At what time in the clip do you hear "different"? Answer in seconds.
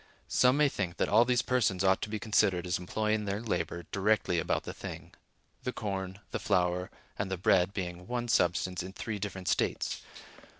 9.19-9.47